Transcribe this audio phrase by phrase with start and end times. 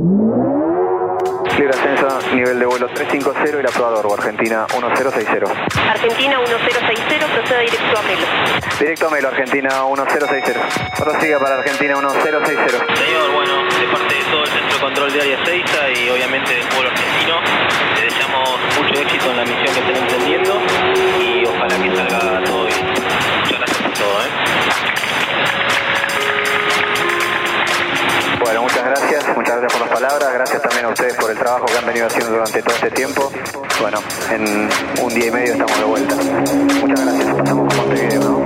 [0.00, 5.44] Libre ascenso, nivel de vuelo 350 y la prueba Dorbo, Argentina 1060.
[5.90, 8.26] Argentina 1060, proceda directo a Melo.
[8.78, 10.60] Directo a Melo, Argentina 1060.
[10.96, 12.48] Prosiga para Argentina 1060.
[12.48, 15.64] Señor, bueno, de parte de todo el Centro de Control de Área 6
[16.00, 17.34] y obviamente del pueblo argentino,
[17.94, 20.52] le deseamos mucho éxito en la misión que estén emprendiendo
[21.20, 22.86] y ojalá que salga todo bien.
[22.88, 24.30] Muchas gracias por todo, ¿eh?
[28.42, 29.24] Bueno, muchas gracias,
[29.70, 32.30] gracias por las palabras, gracias también a ustedes por el trabajo que han venido haciendo
[32.30, 33.32] durante todo este tiempo.
[33.80, 33.98] Bueno,
[34.30, 34.68] en
[35.02, 36.14] un día y medio estamos de vuelta.
[36.16, 38.44] Muchas gracias, pasamos por Montevideo, ¿no?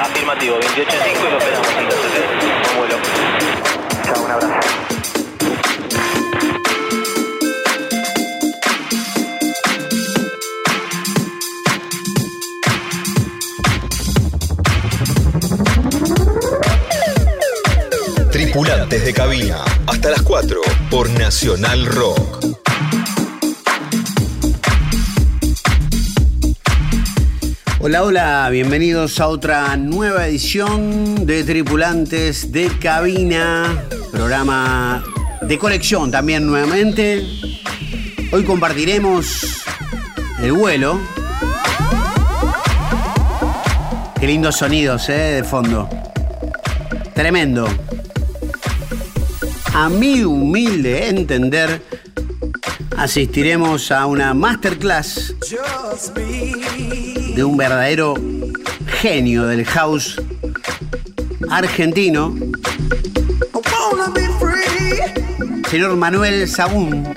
[0.00, 2.22] Afirmativo, 28 en 5 y lo esperamos entonces.
[2.64, 2.96] Buen vuelo.
[4.04, 4.93] Chao, un abrazo.
[18.64, 20.58] Tripulantes de cabina, hasta las 4
[20.90, 22.46] por Nacional Rock.
[27.80, 35.04] Hola, hola, bienvenidos a otra nueva edición de Tripulantes de Cabina, programa
[35.42, 37.22] de colección también nuevamente.
[38.32, 39.62] Hoy compartiremos
[40.40, 40.98] el vuelo.
[44.18, 45.86] Qué lindos sonidos, eh, de fondo.
[47.14, 47.68] Tremendo.
[49.74, 51.82] A mi humilde entender,
[52.96, 55.34] asistiremos a una masterclass
[57.34, 58.14] de un verdadero
[59.00, 60.20] genio del house
[61.50, 62.34] argentino,
[65.68, 67.08] señor Manuel Sagún.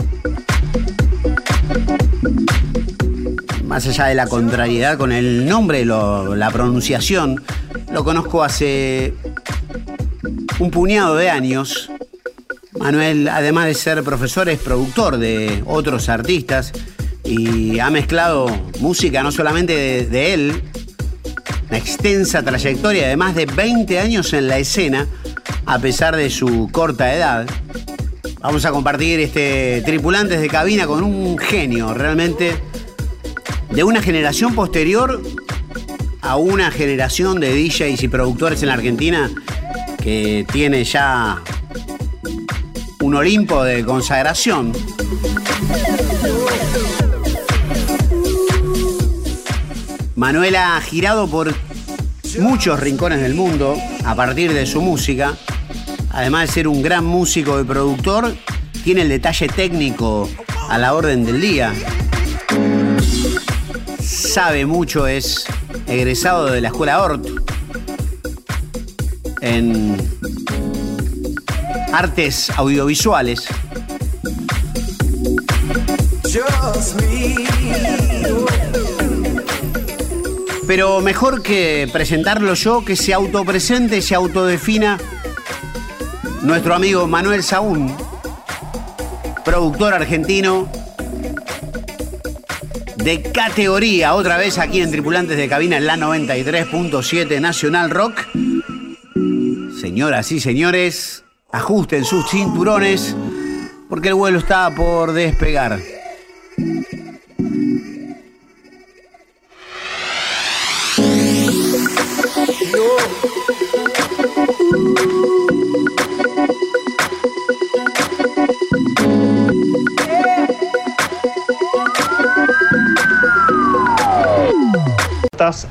[3.65, 7.43] Más allá de la contrariedad con el nombre, lo- la pronunciación,
[7.91, 9.13] lo conozco hace
[10.59, 11.91] un puñado de años.
[12.87, 16.71] Manuel, además de ser profesor, es productor de otros artistas
[17.25, 18.47] y ha mezclado
[18.79, 20.63] música no solamente de, él,
[21.67, 25.05] una extensa trayectoria de más de 20 años en la escena,
[25.65, 27.45] a pesar de su corta edad.
[28.39, 32.55] Vamos a compartir este tripulantes de cabina con un genio realmente
[33.69, 35.21] de una generación posterior
[36.21, 39.29] a una generación de DJs y productores en la Argentina
[40.01, 41.43] que tiene ya
[43.07, 44.73] un Olimpo de consagración.
[50.15, 51.55] Manuel ha girado por
[52.39, 55.37] muchos rincones del mundo a partir de su música.
[56.09, 58.35] Además de ser un gran músico y productor,
[58.83, 60.29] tiene el detalle técnico
[60.67, 61.73] a la orden del día.
[64.03, 65.45] Sabe mucho, es
[65.87, 67.25] egresado de la escuela Ort
[69.39, 69.95] en
[71.91, 73.47] artes audiovisuales.
[80.67, 84.97] Pero mejor que presentarlo yo, que se autopresente, se autodefina
[86.41, 87.89] nuestro amigo Manuel Saúl,
[89.45, 90.69] productor argentino
[92.97, 98.27] de categoría, otra vez aquí en Tripulantes de Cabina en la 93.7 Nacional Rock.
[99.79, 103.15] Señoras y señores, ajusten sus cinturones
[103.89, 105.79] porque el vuelo está por despegar.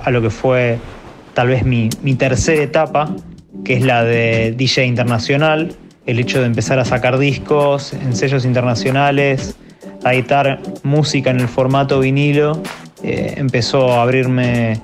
[0.05, 0.79] a lo que fue
[1.35, 3.11] tal vez mi, mi tercera etapa,
[3.67, 5.75] que es la de DJ internacional,
[6.07, 9.57] el hecho de empezar a sacar discos en sellos internacionales,
[10.05, 12.63] a editar música en el formato vinilo,
[13.03, 14.79] eh, empezó a abrirme eh,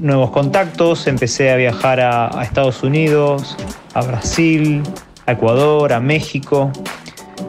[0.00, 3.58] nuevos contactos, empecé a viajar a, Estados Unidos,
[3.92, 4.82] a Brasil,
[5.26, 6.70] a Ecuador, a México.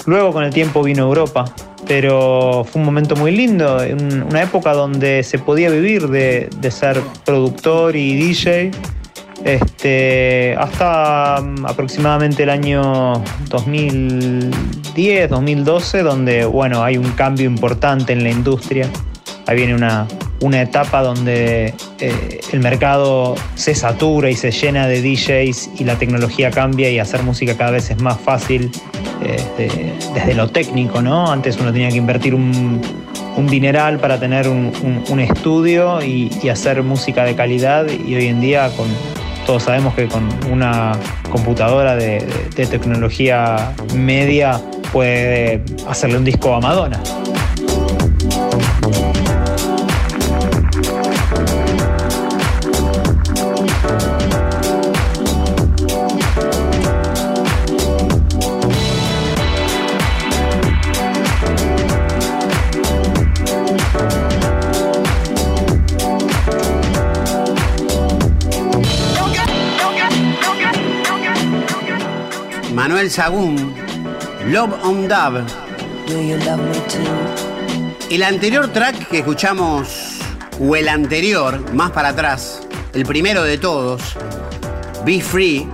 [0.05, 1.45] Luego con el tiempo vino Europa,
[1.87, 6.71] pero fue un momento muy lindo, un- una época donde se podía vivir de, de
[6.71, 8.71] ser productor y DJ,
[9.47, 18.23] este, hasta mm, aproximadamente el año 2010, 2012, donde bueno, hay un cambio importante en
[18.23, 18.89] la industria.
[19.45, 20.05] Ahí viene una,
[20.41, 25.95] una etapa donde eh, el mercado se satura y se llena de DJs y la
[25.95, 28.69] tecnología cambia y hacer música cada vez es más fácil
[29.57, 31.31] de- desde lo técnico, ¿no?
[31.31, 32.81] Antes uno tenía que invertir un,
[33.37, 38.15] un dineral para tener un, un- un estudio y, y hacer música de calidad y
[38.15, 38.87] hoy en día con
[39.47, 40.91] Todos sabemos que con una
[41.31, 42.19] computadora de,
[42.53, 44.61] de tecnología media
[44.91, 47.01] puede hacerle un disco a Madonna.
[72.97, 73.75] Manuel Sagún,
[74.47, 75.43] Love on Dove.
[78.09, 80.17] El anterior track que escuchamos,
[80.59, 82.63] o el anterior, más para atrás,
[82.95, 84.01] el primero de todos,
[85.05, 85.69] Be Free,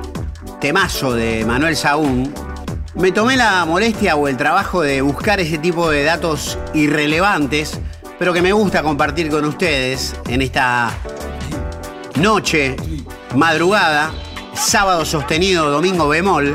[0.59, 2.33] temazo de Manuel Sagún,
[2.95, 7.79] me tomé la molestia o el trabajo de buscar ese tipo de datos irrelevantes,
[8.19, 10.91] pero que me gusta compartir con ustedes en esta
[12.15, 12.75] noche,
[13.33, 14.11] madrugada,
[14.53, 16.53] sábado sostenido, domingo bemol.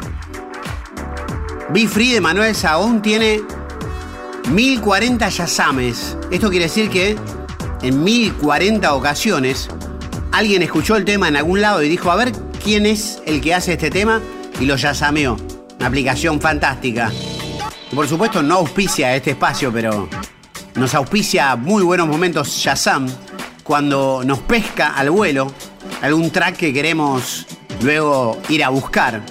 [1.70, 3.42] Be Free de Manuel Sagún tiene
[4.50, 6.16] 1040 yasames.
[6.30, 7.14] Esto quiere decir que
[7.82, 9.68] en 1040 ocasiones
[10.32, 12.32] alguien escuchó el tema en algún lado y dijo, a ver
[12.64, 14.22] quién es el que hace este tema
[14.58, 15.36] y lo yasameó.
[15.78, 17.12] Una aplicación fantástica.
[17.94, 20.08] Por supuesto no auspicia este espacio, pero
[20.74, 23.06] nos auspicia muy buenos momentos Shazam
[23.62, 25.52] cuando nos pesca al vuelo
[26.00, 27.46] algún track que queremos
[27.82, 29.22] luego ir a buscar.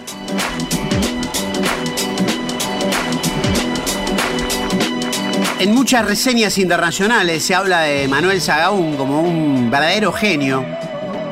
[5.59, 10.63] En muchas reseñas internacionales se habla de Manuel Sagaún como un verdadero genio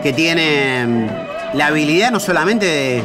[0.02, 3.04] que tiene mm, la habilidad no solamente de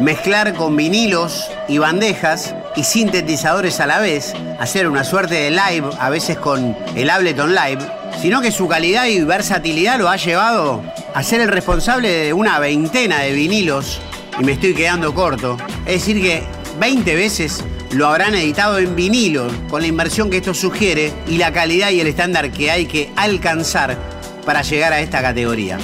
[0.00, 5.90] mezclar con vinilos y bandejas y sintetizadores a la vez, hacer una suerte de live,
[6.00, 7.84] a veces con el Ableton Live,
[8.22, 10.82] sino que su calidad y versatilidad lo ha llevado
[11.12, 14.00] a ser el responsable de una veintena de vinilos,
[14.40, 16.42] y me estoy quedando corto, es decir que
[16.80, 17.62] 20 veces
[17.92, 22.00] lo habrán editado en vinilo, con la inversión que esto sugiere y la calidad y
[22.00, 23.96] el estándar que hay que alcanzar
[24.44, 25.78] para llegar a esta categoría.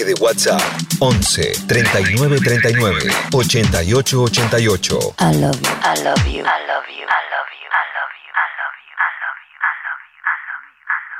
[0.00, 0.60] mensaje de WhatsApp
[1.00, 2.96] 11 39 39
[3.32, 5.14] 88 88.
[5.20, 8.30] I love you, I love you, I love you, I love you, I love you,
[8.34, 10.62] I love you, I love you, I love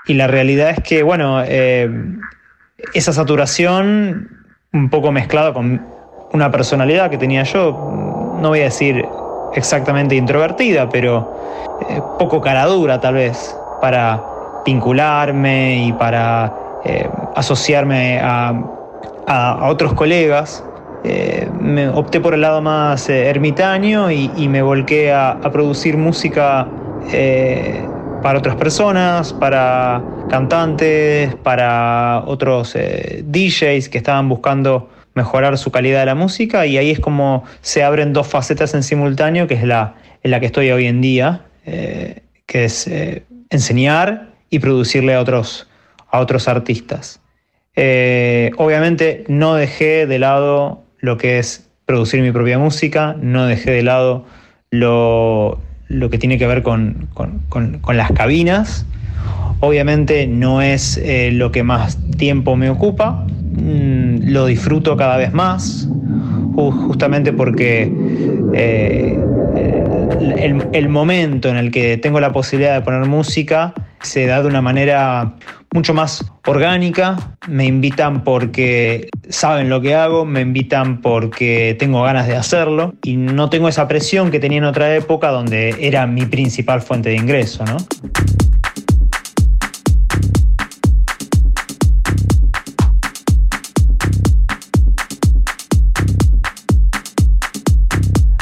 [0.06, 0.12] you.
[0.12, 1.91] Y la realidad es que, bueno, eh,
[2.94, 5.87] esa saturación, un poco mezclada con
[6.33, 9.05] una personalidad que tenía yo, no voy a decir
[9.55, 14.23] exactamente introvertida, pero eh, poco cara dura tal vez para
[14.65, 18.67] vincularme y para eh, asociarme a,
[19.62, 20.65] otros colegas.
[21.05, 26.67] Eh, me opté por el lado más eh, ermitaño y, me volqué a, producir música
[28.23, 36.07] para otras personas, para cantantes, para otros DJs que estaban buscando mejorar su calidad de
[36.07, 39.95] la música y ahí es como se abren dos facetas en simultáneo, que es la
[40.23, 42.90] en la que estoy hoy en día, que es
[43.49, 45.70] enseñar y producirle a otros,
[46.11, 47.21] a otros artistas.
[47.76, 53.71] Eh, obviamente no dejé de lado lo que es producir mi propia música, no dejé
[53.71, 54.25] de lado
[54.71, 58.87] lo, lo que tiene que ver con, con- con- las cabinas.
[59.61, 65.33] Obviamente no es eh, lo que más tiempo me ocupa, mm, lo disfruto cada vez
[65.33, 65.88] más,
[66.55, 67.93] ju- justamente porque
[68.55, 69.19] eh,
[70.38, 74.49] el, el momento en el que tengo la posibilidad de poner música se da de
[74.49, 75.35] una manera
[75.73, 77.37] mucho más orgánica.
[77.49, 83.17] Me invitan porque saben lo que hago, me invitan porque tengo ganas de hacerlo y
[83.17, 87.17] no tengo esa presión que tenía en otra época donde era mi principal fuente de
[87.17, 87.77] ingreso, ¿no?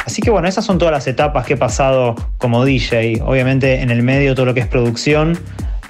[0.07, 3.21] Así que bueno, esas son todas las etapas que he pasado como DJ.
[3.23, 5.39] Obviamente en el medio todo lo que es producción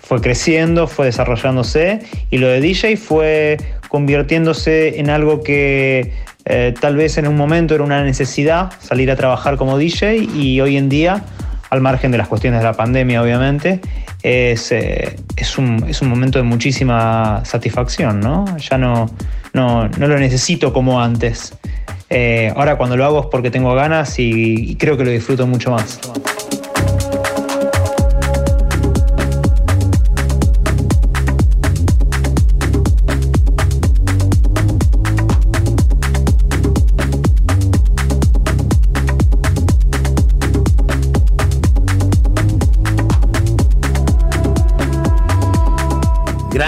[0.08, 2.00] fue creciendo, fue desarrollándose
[2.30, 6.12] y lo de DJ fue convirtiéndose en algo que
[6.50, 10.58] Eh, tal vez en un momento era una necesidad salir a trabajar como DJ y
[10.62, 11.22] hoy en día,
[11.68, 13.82] al margen de las cuestiones de la pandemia obviamente,
[14.22, 18.46] es, eh, es, un, es un momento de muchísima satisfacción, ¿no?
[18.56, 19.10] Ya no,
[19.52, 21.52] no, no lo necesito como antes.
[22.08, 25.46] Eh, ahora cuando lo hago es porque tengo ganas y, y creo que lo disfruto
[25.46, 26.00] mucho más.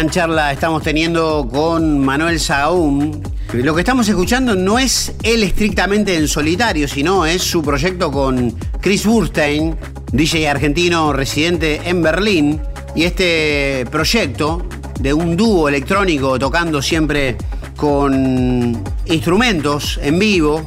[0.08, 3.20] Charla estamos teniendo con Manuel Sahagún.
[3.52, 8.54] Lo que estamos escuchando no es él estrictamente en solitario, sino es su proyecto con
[8.80, 9.76] Chris Burstein,
[10.10, 12.60] DJ argentino residente en Berlín.
[12.94, 14.66] Y este proyecto
[15.00, 17.36] de un dúo electrónico tocando siempre
[17.76, 20.66] con instrumentos en vivo.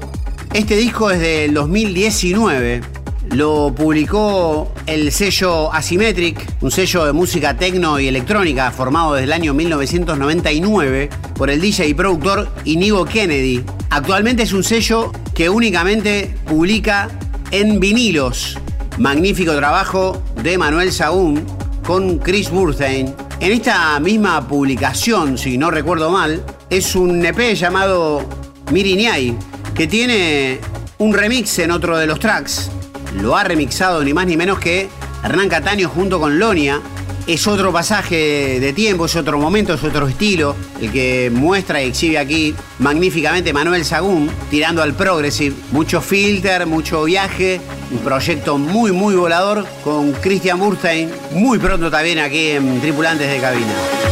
[0.54, 3.03] Este disco es del 2019.
[3.34, 9.34] Lo publicó el sello Asymmetric, un sello de música tecno y electrónica formado desde el
[9.34, 13.63] año 1999 por el DJ y productor Inigo Kennedy.
[13.90, 17.10] Actualmente es un sello que únicamente publica
[17.50, 18.60] en vinilos.
[19.00, 21.44] Magnífico trabajo de Manuel Sagún
[21.88, 23.16] con Chris Burstein.
[23.40, 28.24] En esta misma publicación, si no recuerdo mal, es un EP llamado
[28.72, 29.36] Miriñay,
[29.74, 30.60] que tiene
[31.00, 32.70] un remix en otro de los tracks
[33.15, 34.89] lo ha remixado ni más ni menos que
[35.24, 36.82] Hernán Cataño junto con Lonia.
[37.25, 41.88] Es otro pasaje de tiempo, es otro momento, es otro estilo, el que muestra y
[41.88, 45.55] exhibe aquí magníficamente Manuel Sagún, tirando al progressive.
[45.72, 52.20] Mucho filter, mucho viaje, un proyecto muy, muy volador con Christian Burstein, muy pronto también
[52.20, 54.03] aquí en Tripulantes de Cabina.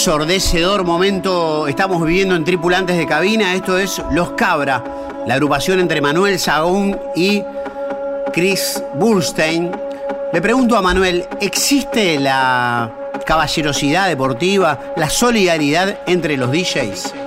[0.00, 3.54] Ensordecedor momento estamos viviendo en Tripulantes de Cabina.
[3.54, 4.82] Esto es Los Cabra,
[5.26, 7.44] la agrupación entre Manuel Sagún y
[8.32, 9.70] Chris Burstein.
[10.32, 12.90] Le pregunto a Manuel, ¿existe la
[13.26, 17.19] caballerosidad deportiva, la solidaridad entre los DJs?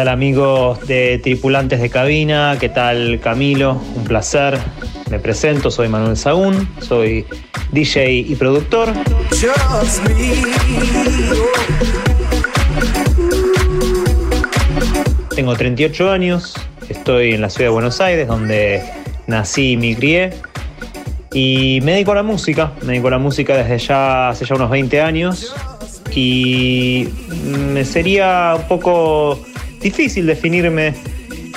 [0.00, 2.56] Tal amigos de Tripulantes de Cabina?
[2.58, 3.78] ¿Qué tal Camilo?
[3.96, 4.56] Un placer.
[5.10, 7.26] Me presento, soy Manuel Sagún, soy
[7.70, 8.94] DJ y productor.
[15.36, 16.54] Tengo 38 años,
[16.88, 18.82] estoy en la ciudad de Buenos Aires, donde
[19.26, 20.30] nací y me crié.
[21.34, 24.54] Y me dedico a la música, me dedico a la música desde ya hace ya
[24.54, 25.54] unos 20 años.
[26.14, 27.06] Y
[27.44, 29.38] me sería un poco
[29.80, 30.94] difícil definirme.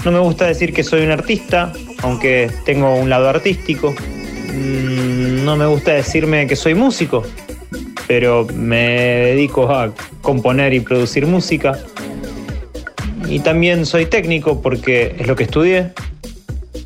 [0.06, 3.94] No me gusta decir que soy un artista, aunque tengo un lado artístico.
[4.54, 7.24] Mm, No me gusta decirme que soy músico,
[8.08, 8.98] pero me
[9.32, 11.78] dedico a componer y producir música.
[13.30, 15.92] Y también soy técnico porque es lo que estudié.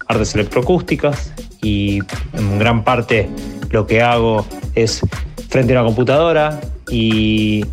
[0.08, 2.00] artes electroacústicas y
[2.34, 3.28] en gran parte
[3.72, 5.02] lo que hago es
[5.50, 7.66] frente a una computadora y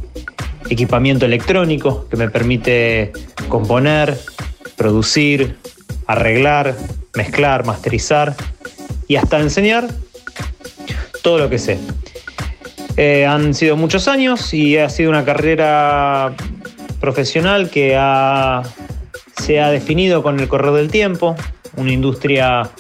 [0.69, 3.13] equipamiento electrónico que me permite
[3.49, 4.19] componer,
[4.77, 5.57] producir,
[6.07, 6.75] arreglar,
[7.15, 8.35] mezclar, masterizar
[9.09, 9.89] y hasta enseñar
[11.23, 11.79] todo lo que sé.
[12.97, 16.33] Eh, han sido muchos años y ha sido una carrera
[17.01, 17.99] profesional que
[19.37, 21.35] se ha definido con el correr del tiempo,
[21.77, 22.71] una industria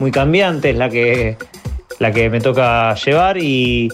[0.00, 1.36] muy cambiante es la que,
[1.98, 3.88] la que me toca llevar y,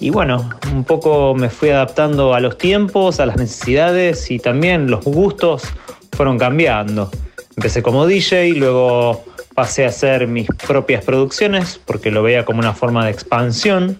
[0.00, 4.90] y bueno, un poco me fui adaptando a los tiempos, a las necesidades y también
[4.90, 5.64] los gustos
[6.12, 7.10] fueron cambiando.
[7.56, 9.24] Empecé como DJ, luego
[9.54, 13.98] pasé a hacer mis propias producciones porque lo veía como una forma de expansión.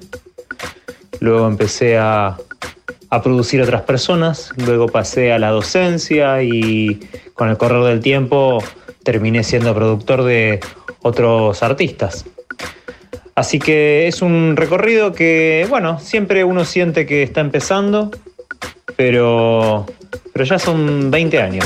[1.19, 2.37] Luego empecé a,
[3.11, 7.01] a producir otras personas, luego pasé a la docencia y
[7.35, 8.63] con el correr del tiempo
[9.03, 10.61] terminé siendo productor de
[11.03, 12.25] otros artistas.
[13.39, 18.11] Así que es un recorrido que, bueno, siempre uno siente que está empezando,
[18.97, 19.87] pero,
[20.33, 21.65] pero ya son 20 años.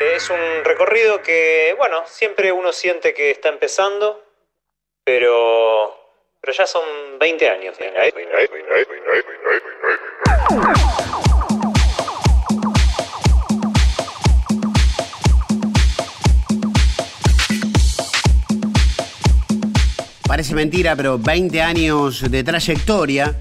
[0.00, 4.24] Es un recorrido que, bueno, siempre uno siente que está empezando,
[5.04, 5.96] pero,
[6.40, 6.82] pero ya son
[7.20, 7.76] 20 años.
[20.36, 23.34] Parece mentira, pero 20 años de trayectoria.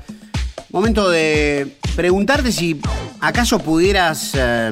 [0.69, 2.79] Momento de preguntarte si
[3.19, 4.71] acaso pudieras eh,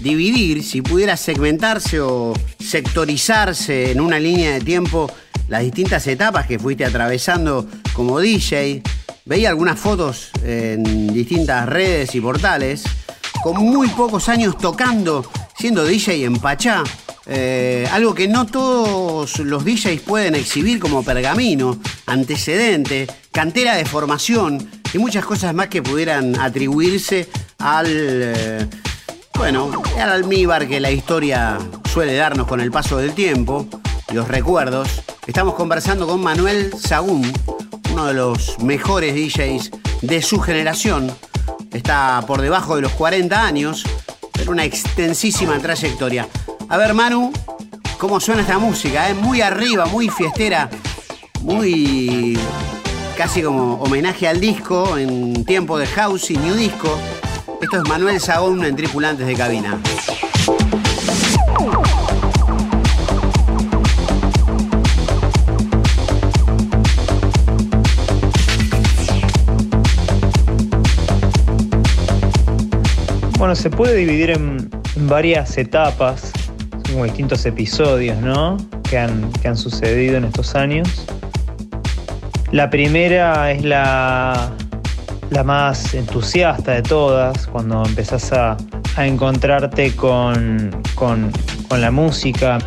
[0.00, 5.08] dividir, si pudieras segmentarse o sectorizarse en una línea de tiempo
[5.46, 8.82] las distintas etapas que fuiste atravesando como DJ.
[9.24, 12.82] Veía algunas fotos en distintas redes y portales,
[13.44, 15.24] con muy pocos años tocando,
[15.58, 16.82] siendo DJ en Pachá.
[17.26, 24.70] Eh, algo que no todos los DJs pueden exhibir como pergamino, antecedente, cantera de formación
[24.92, 27.28] y muchas cosas más que pudieran atribuirse
[27.58, 28.66] al, eh,
[29.34, 31.58] bueno, al almíbar que la historia
[31.92, 33.68] suele darnos con el paso del tiempo
[34.12, 34.88] los recuerdos.
[35.26, 37.30] Estamos conversando con Manuel Sagún,
[37.92, 39.70] uno de los mejores DJs
[40.02, 41.10] de su generación.
[41.72, 43.84] Está por debajo de los 40 años,
[44.48, 46.28] una extensísima trayectoria.
[46.68, 47.32] A ver, Manu,
[47.98, 49.14] cómo suena esta música, ¿eh?
[49.14, 50.68] Muy arriba, muy fiestera,
[51.42, 52.38] muy
[53.16, 56.98] casi como homenaje al disco en tiempo de house y new disco.
[57.60, 59.80] Esto es Manuel Sagún en Tripulantes de Cabina.
[73.46, 74.68] Bueno, se puede dividir en,
[75.08, 76.32] varias etapas,
[76.90, 78.56] como distintos episodios, ¿no?
[78.90, 81.06] Que han, que han sucedido en estos años.
[82.50, 84.50] La primera es la,
[85.30, 88.56] la más entusiasta de todas, cuando empezás a,
[88.96, 91.30] a encontrarte con, con,
[91.68, 92.58] con la música.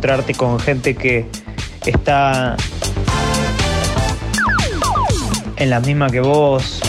[0.00, 1.26] Encontrarte con gente que
[1.84, 2.56] está
[5.56, 6.80] en la misma que vos.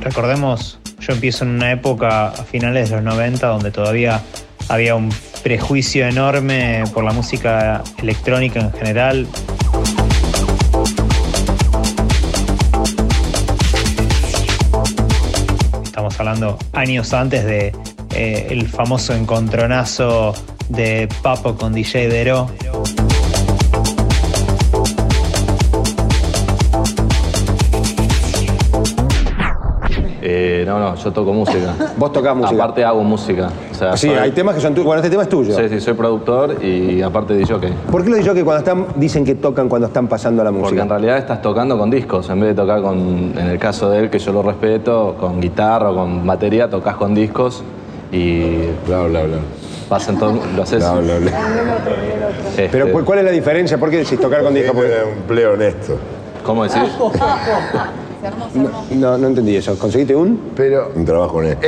[0.00, 4.20] Recordemos, yo empiezo en una época a finales de los 90 donde todavía
[4.68, 5.08] había un
[5.42, 9.26] prejuicio enorme por la música electrónica en general.
[15.82, 17.72] Estamos hablando años antes de
[18.14, 20.34] eh, el famoso encontronazo
[20.68, 22.48] de Papo con DJ Dero.
[30.24, 31.74] Eh, no, no, yo toco música.
[31.96, 32.54] Vos tocás música.
[32.62, 33.48] Aparte hago música.
[33.72, 34.86] O sea, Sí, soy- hay temas que son tuyos.
[34.86, 35.52] Bueno, este tema es tuyo.
[35.56, 37.72] Sí, sí, soy productor y aparte de jockey.
[37.90, 40.82] ¿Por qué los que cuando están dicen que tocan cuando están pasando la Porque música?
[40.82, 42.98] en realidad estás tocando con discos, en vez de tocar con,
[43.36, 46.94] en el caso de él, que yo lo respeto, con guitarra o con batería, tocas
[46.96, 47.64] con discos
[48.12, 49.38] y Bla, bla, bla.
[49.88, 50.78] pasan todo, lo haces.
[50.78, 51.30] Bla, bla, bla.
[52.50, 53.78] este, Pero ¿cu- ¿cuál es la diferencia?
[53.78, 54.72] ¿Por qué decís tocar con disco?
[54.74, 55.96] Porque- Era un empleo honesto.
[56.44, 56.78] ¿Cómo decís?
[58.92, 59.76] No, no entendí eso.
[59.76, 60.52] ¿Conseguiste un?
[60.54, 60.92] Pero.
[60.94, 61.66] Un trabajo honesto.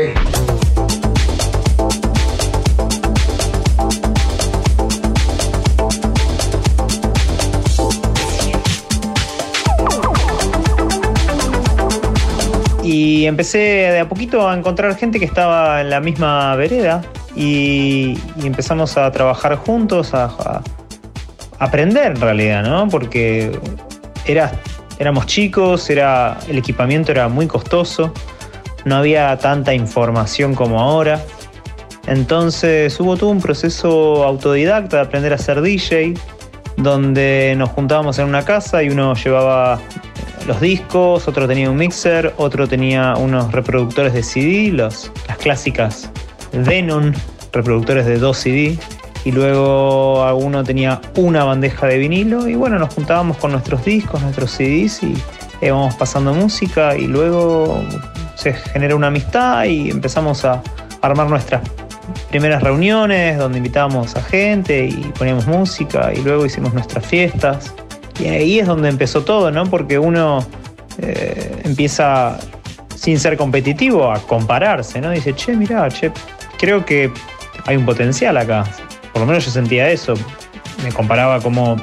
[12.84, 17.02] Y empecé de a poquito a encontrar gente que estaba en la misma vereda
[17.34, 20.62] y, empezamos a trabajar juntos, a, a
[21.58, 22.86] aprender en realidad, ¿no?
[22.88, 23.58] Porque
[24.26, 24.52] era,
[24.98, 28.12] éramos chicos, era, el equipamiento era muy costoso,
[28.84, 31.24] no había tanta información como ahora.
[32.06, 36.14] Entonces hubo todo un proceso autodidacta de aprender a ser DJ,
[36.76, 39.80] donde nos juntábamos en una casa y uno llevaba
[40.46, 46.10] los discos, otro tenía un mixer, otro tenía unos reproductores de CD, los, las clásicas
[46.52, 47.14] Denon,
[47.52, 48.78] reproductores de 2 CD,
[49.24, 54.20] y luego alguno tenía una bandeja de vinilo y bueno, nos juntábamos con nuestros discos,
[54.20, 55.14] nuestros CDs y
[55.62, 57.82] íbamos pasando música y luego
[58.34, 60.62] se genera una amistad y empezamos a
[61.00, 61.62] armar nuestras
[62.28, 67.72] primeras reuniones donde invitábamos a gente y poníamos música y luego hicimos nuestras fiestas.
[68.18, 69.64] Y ahí es donde empezó todo, ¿no?
[69.66, 70.46] Porque uno
[70.98, 72.38] eh, empieza,
[72.94, 75.10] sin ser competitivo, a compararse, ¿no?
[75.10, 76.12] Dice, che, mirá, che,
[76.58, 77.10] creo que
[77.66, 78.64] hay un potencial acá.
[79.12, 80.14] Por lo menos yo sentía eso.
[80.82, 81.76] Me comparaba cómo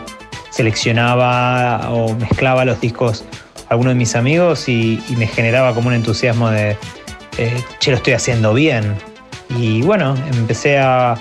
[0.49, 3.25] seleccionaba o mezclaba los discos
[3.69, 6.77] algunos de mis amigos y, me generaba como un entusiasmo de,
[7.37, 8.95] eh, che, lo estoy haciendo bien.
[9.49, 11.13] Y bueno, empecé a,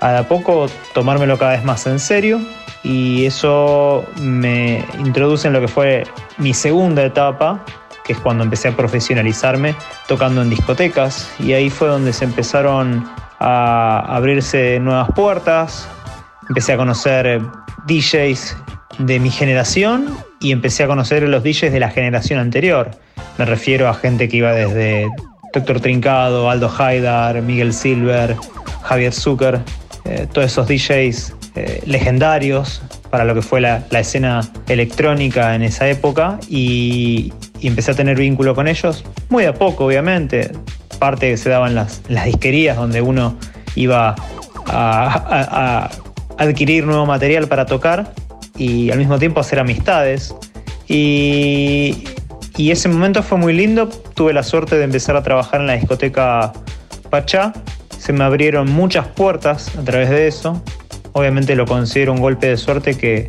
[0.00, 2.40] a a poco tomármelo cada vez más en serio
[2.86, 6.04] y eso me introduce en lo que fue
[6.38, 7.64] mi segunda etapa,
[8.04, 9.74] que es cuando empecé a profesionalizarme
[10.06, 13.04] tocando en discotecas y ahí fue donde se empezaron
[13.40, 15.88] a abrirse nuevas puertas,
[16.48, 17.40] empecé a conocer
[17.88, 18.56] DJs
[19.00, 22.92] de mi generación y empecé a conocer los DJs de la generación anterior.
[23.36, 25.08] Me refiero a gente que iba desde
[25.52, 28.36] Doctor Trincado, Aldo Haidar, Miguel Silver,
[28.82, 29.60] Javier Zucker,
[30.04, 35.88] eh, todos esos DJs eh, legendarios para lo que fue la, escena electrónica en esa
[35.88, 40.50] época y, empecé a tener vínculo con ellos, muy a poco obviamente,
[40.98, 43.36] parte que se daban las, las disquerías donde uno
[43.74, 44.14] iba
[44.66, 45.90] a,
[46.38, 48.12] adquirir nuevo material para tocar
[48.56, 50.34] y al mismo tiempo hacer amistades.
[50.86, 52.04] Y,
[52.56, 55.72] y ese momento fue muy lindo, tuve la suerte de empezar a trabajar en la
[55.72, 56.52] discoteca
[57.10, 57.52] Pachá,
[57.98, 60.62] se me abrieron muchas puertas a través de eso,
[61.16, 63.28] obviamente lo considero un golpe de suerte que,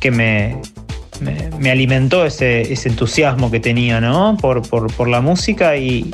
[0.00, 0.60] que me,
[1.20, 4.36] me, me, alimentó ese, ese, entusiasmo que tenía ¿no?
[4.40, 6.10] por, por, por la música y,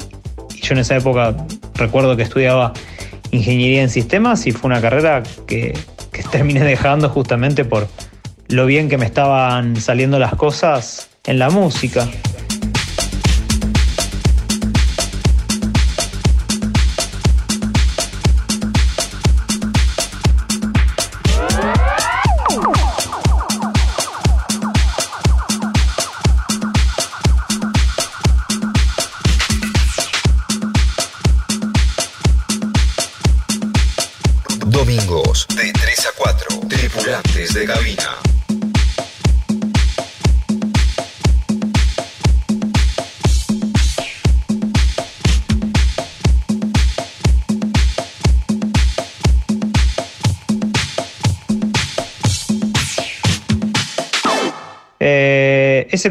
[0.55, 1.35] y, yo en esa época
[1.77, 2.75] recuerdo que estudiaba
[3.31, 5.73] ingeniería en sistemas y fue una carrera que,
[6.13, 7.89] que terminé dejando justamente por
[8.49, 12.07] lo bien que me estaban saliendo las cosas en la música.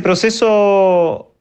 [0.03, 1.33] Proceso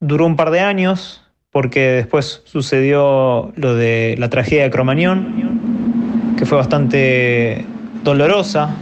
[0.00, 6.44] duró un par de años porque después sucedió lo de la tragedia de Cromañón, que
[6.44, 7.64] fue bastante
[8.02, 8.74] dolorosa,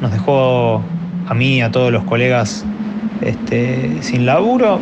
[0.00, 0.82] nos dejó
[1.26, 2.64] a mí y a todos los colegas
[3.20, 4.80] este, sin laburo.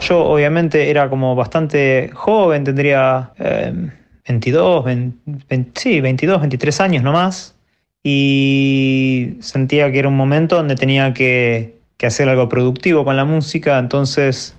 [0.00, 3.72] Yo obviamente era como bastante joven, tendría eh,
[4.28, 5.18] 22, 20,
[5.48, 7.56] 20, sí, 22, 23 años nomás
[8.04, 13.24] y sentía que era un momento donde tenía que, que hacer algo productivo con la
[13.24, 14.54] música, entonces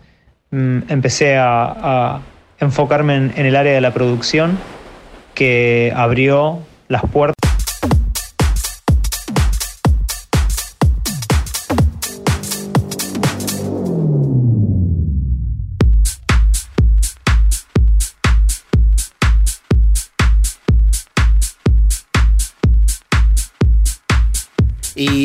[0.51, 2.21] mmm, empecé a,
[2.59, 4.59] enfocarme en, en, el área de la producción
[5.33, 7.38] que abrió las puertas.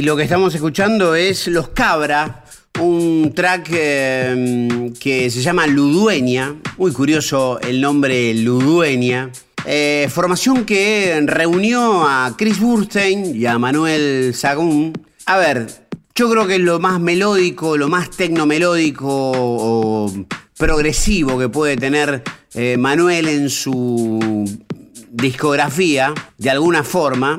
[0.05, 2.45] Lo que estamos escuchando es Los Cabra,
[2.79, 6.57] un track eh, que se llama Ludueña.
[6.77, 9.31] Muy curioso el nombre Ludueña.
[9.65, 14.93] Eh, formación que reunió a Chris Burstein y a Manuel Sagún.
[15.25, 15.69] A ver,
[16.15, 20.13] yo creo que es lo más melódico, lo más tecnomelódico o
[20.59, 24.45] progresivo que puede tener eh, Manuel en su
[25.11, 27.39] discografía, de alguna forma.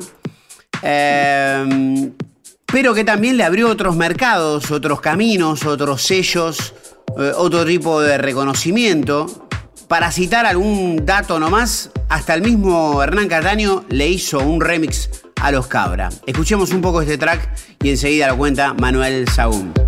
[2.66, 6.74] Pero que también le abrió otros mercados, otros caminos, otros sellos,
[7.18, 9.48] eh, otro tipo de reconocimiento.
[9.88, 15.08] Para citar algún dato nomás, hasta el mismo Hernán Cataño le hizo un remix
[15.40, 16.08] a los Cabra.
[16.26, 17.48] Escuchemos un poco este track
[17.82, 19.85] y enseguida lo cuenta Manuel Sagún.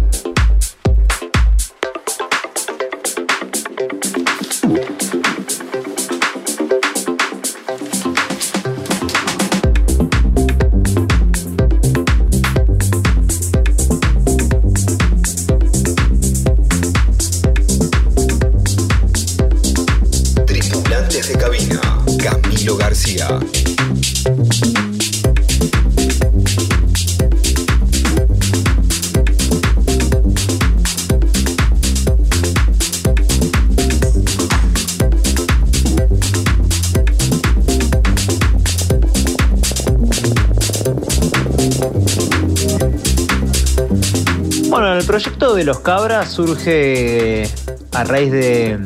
[45.08, 47.50] Proyecto de los Cabras surge
[47.92, 48.78] a raíz de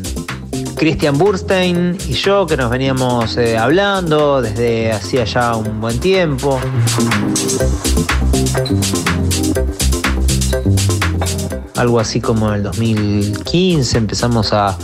[0.77, 6.61] Christian Burstein y yo que nos veníamos eh, hablando desde hacía ya un buen tiempo.
[11.75, 14.79] Algo así como en el 2015 empezamos a,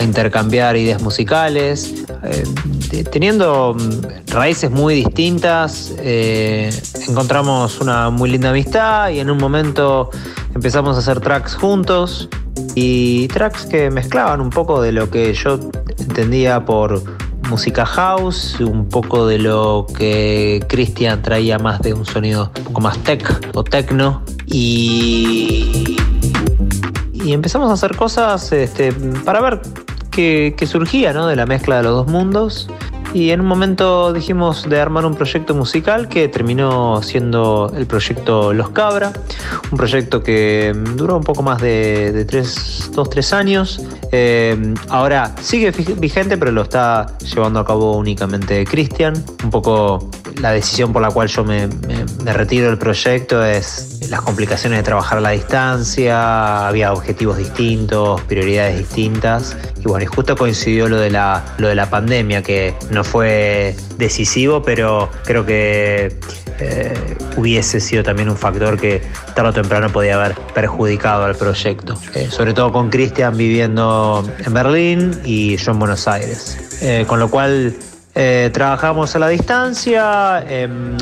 [0.00, 6.70] intercambiar ideas musicales, eh, teniendo mm, raíces muy distintas, eh,
[7.08, 10.10] encontramos una muy linda amistad y en un momento
[10.54, 12.28] empezamos a hacer tracks juntos
[12.74, 15.58] y tracks que mezclaban un poco de lo que yo
[15.98, 17.02] entendía por
[17.48, 22.80] música house, un poco de lo que Christian traía más de un sonido un poco
[22.80, 25.98] más tech o techno y
[27.24, 28.92] y empezamos a hacer cosas este,
[29.24, 29.62] para ver
[30.10, 31.26] qué, qué surgía ¿no?
[31.26, 32.68] de la mezcla de los dos mundos.
[33.14, 38.52] Y en un momento dijimos de armar un proyecto musical que terminó siendo el proyecto
[38.52, 39.12] Los Cabra,
[39.70, 43.80] un proyecto que duró un poco más de, de tres, dos, tres años.
[44.16, 44.56] Eh,
[44.90, 49.12] ahora sigue vigente, pero lo está llevando a cabo únicamente Cristian.
[49.42, 50.08] Un poco
[50.40, 51.68] la decisión por la cual yo me
[52.32, 58.78] retiro del proyecto es las complicaciones de trabajar a la distancia, había objetivos distintos, prioridades
[58.78, 59.56] distintas.
[59.80, 63.76] Y bueno, y justo coincidió lo de la, lo de la pandemia, que no fue
[63.98, 66.16] decisivo, pero creo que
[66.60, 69.02] eh, hubiese sido también un factor que
[69.34, 71.94] tarde o temprano podía haber perjudicado al proyecto.
[72.14, 74.03] Eh, sobre todo con Cristian viviendo
[74.44, 76.78] en Berlín y yo en Buenos Aires.
[76.82, 77.74] Eh, con lo cual
[78.14, 80.96] eh, trabajamos a la distancia, em,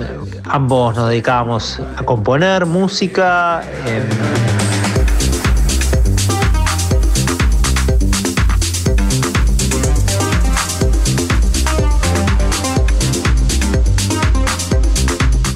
[0.44, 3.62] ambos nos dedicábamos a componer música.
[3.86, 4.02] em,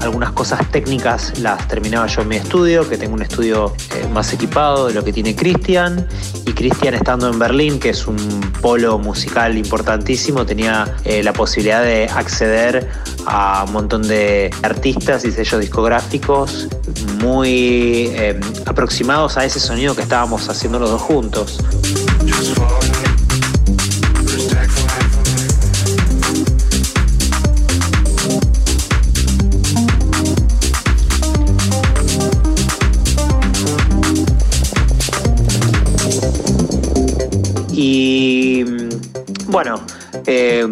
[0.01, 4.33] algunas cosas técnicas las terminaba yo en mi estudio, que tengo un estudio eh, más
[4.33, 6.07] equipado de lo que tiene Cristian.
[6.47, 8.17] Y Cristian estando en Berlín, que es un
[8.63, 12.89] polo musical importantísimo, tenía eh, la posibilidad de acceder
[13.27, 16.69] a un montón de artistas y sellos discográficos
[17.21, 21.59] muy eh, aproximados a ese sonido que estábamos haciendo los dos juntos.
[37.79, 38.65] Y
[39.49, 39.81] bueno,
[40.27, 40.67] eh,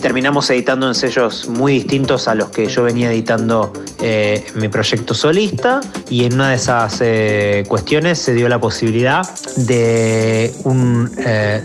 [0.00, 5.14] terminamos editando en sellos muy distintos a los que yo venía editando eh, mi proyecto
[5.14, 11.10] solista y en una de esas eh, cuestiones se dio la posibilidad de un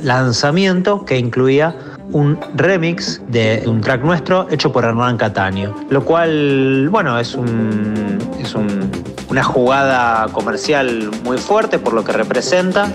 [0.01, 1.75] lanzamiento que incluía
[2.11, 8.17] un remix de un track nuestro hecho por Hernán Cataño, lo cual, bueno, es un,
[8.41, 8.91] es un-
[9.29, 12.91] una jugada comercial muy fuerte por lo que representa.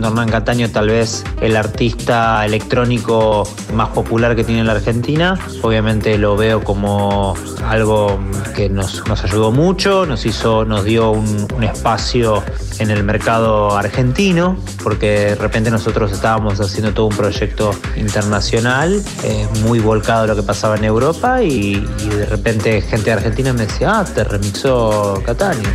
[0.00, 5.38] Siendo Hernán Cataño tal vez el artista electrónico más popular que tiene la Argentina.
[5.60, 7.34] Obviamente lo veo como
[7.66, 8.18] algo
[8.56, 12.42] que nos, nos ayudó mucho, nos hizo, nos dio un, espacio
[12.78, 19.46] en el mercado argentino, porque de repente nosotros estábamos haciendo todo un proyecto internacional, eh,
[19.64, 23.52] muy volcado a lo que pasaba en Europa, y, y de repente gente de Argentina
[23.52, 25.68] me decía, ah, te remixó Cataño.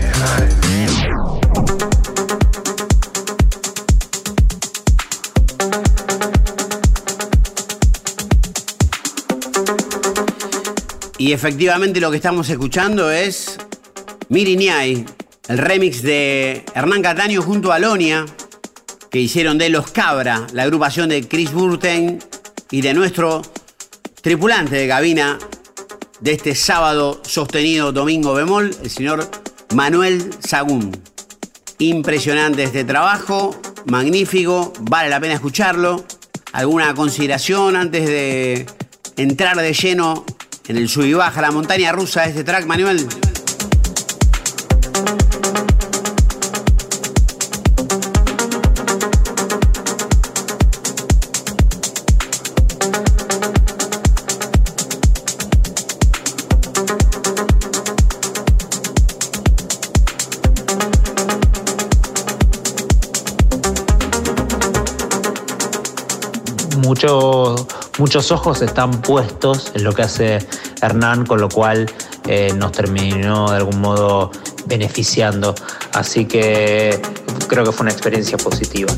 [11.26, 13.58] Y efectivamente lo que estamos escuchando es
[14.30, 15.04] Miri Niay,
[15.48, 18.28] el remix de Hernán Cataño junto a Lonia,
[19.10, 22.20] que hicieron de Los Cabra, la agrupación de Chris Burton
[22.70, 23.42] y de nuestro
[24.22, 25.40] tripulante de cabina
[26.20, 29.28] de este sábado sostenido domingo bemol, el señor
[29.74, 30.96] Manuel Sagún.
[31.80, 36.06] Impresionante este trabajo, magnífico, vale la pena escucharlo.
[36.52, 38.68] ¿Alguna consideración antes de
[39.18, 40.24] entrar de lleno
[40.68, 43.08] en el sub baja, la montaña rusa de este track, Manuel?
[66.78, 67.45] Muchos,
[67.98, 70.40] muchos ojos están puestos en lo que hace
[70.82, 71.92] Hernán, con lo cual
[72.28, 74.32] eh, nos terminó de algún modo
[74.66, 75.56] beneficiando.
[75.94, 77.00] Así que
[77.48, 78.94] creo que fue una experiencia positiva.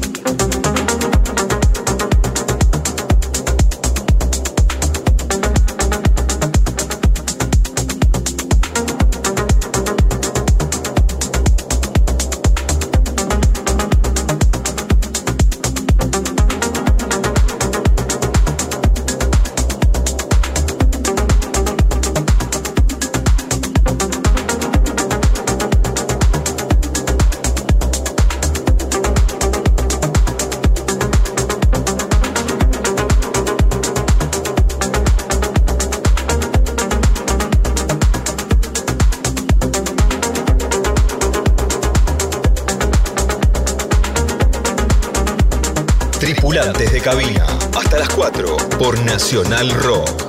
[47.10, 50.27] Cabina, hasta las 4 por Nacional Rock.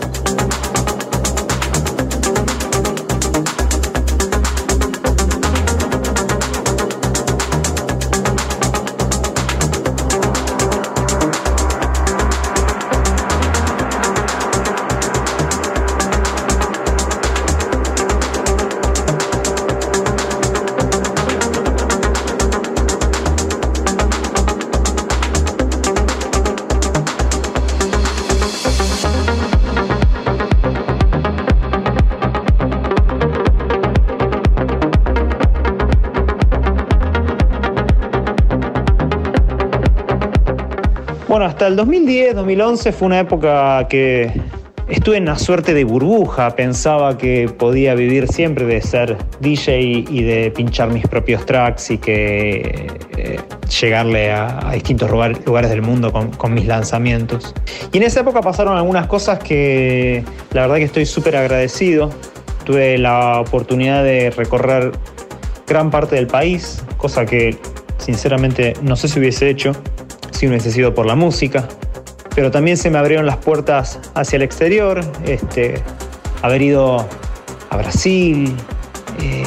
[41.38, 44.28] Bueno, hasta el 2010, 2011 fue una época que
[44.88, 46.56] estuve en una suerte de burbuja.
[46.56, 49.78] Pensaba que podía vivir siempre de ser DJ
[50.10, 53.38] y de pinchar mis propios tracks y que eh,
[53.80, 57.54] llegarle a, distintos lugar- lugares del mundo con, con mis lanzamientos.
[57.92, 62.10] Y en esa época pasaron algunas cosas que la verdad que estoy súper agradecido.
[62.64, 64.90] Tuve la oportunidad de recorrer
[65.68, 67.56] gran parte del país, cosa que
[67.98, 69.70] sinceramente no sé si hubiese hecho
[70.38, 71.66] si hubiese sido por la música.
[72.34, 75.82] Pero también se me abrieron las puertas hacia el exterior, este,
[76.42, 77.04] haber ido
[77.70, 78.54] a Brasil,
[79.20, 79.42] eh,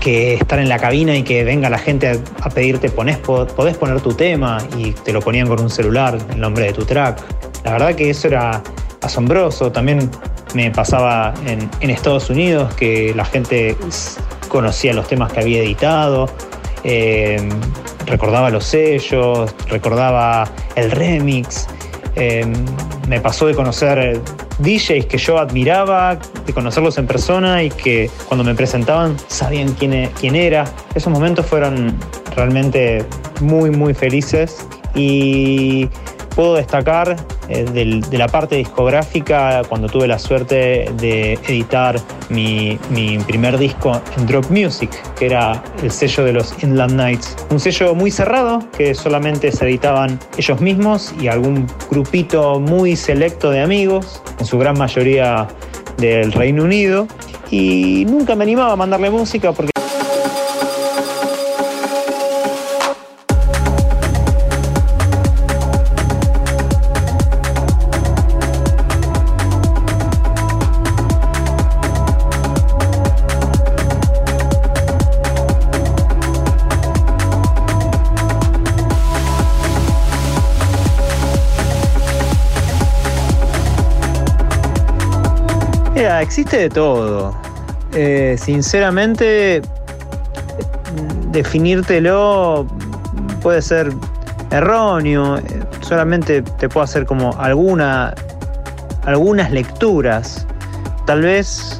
[0.00, 3.76] que estar en la cabina y que venga la gente a, pedirte, ponés, po- podés
[3.78, 7.22] poner tu tema y te lo ponían con un celular, el nombre de tu track.
[7.64, 8.62] La verdad que eso era
[9.00, 9.72] asombroso.
[9.72, 10.10] También
[10.54, 13.76] me pasaba en, Estados Unidos que la gente
[14.48, 16.28] conocía los temas que había editado,
[16.84, 17.48] eh,
[18.06, 21.66] recordaba los sellos, recordaba el remix.
[22.14, 22.46] Eh,
[23.08, 24.20] me pasó de conocer
[24.58, 29.92] DJs que yo admiraba, de conocerlos en persona y que cuando me presentaban sabían quién,
[29.94, 30.64] e- quién era.
[30.94, 31.96] Esos momentos fueron
[32.36, 33.04] realmente
[33.40, 35.88] muy, muy felices y
[36.34, 42.78] puedo destacar eh, del- de la parte discográfica cuando tuve la suerte de editar mi,
[42.90, 47.36] mi primer disco en Drop Music, que era el sello de los Inland Nights.
[47.50, 53.50] Un sello muy cerrado que solamente se editaban ellos mismos y algún grupito muy selecto
[53.50, 55.48] de amigos, en su gran mayoría
[55.98, 57.06] del Reino Unido.
[57.50, 59.70] Y nunca me animaba a mandarle música porque
[86.32, 87.36] existe de todo.
[87.92, 89.60] Eh, sinceramente,
[91.30, 92.66] definírtelo
[93.42, 93.92] puede ser
[94.50, 95.36] erróneo.
[95.36, 95.42] Eh,
[95.82, 98.14] Solamente te puedo hacer como alguna,
[99.04, 100.46] algunas lecturas.
[101.04, 101.78] Tal vez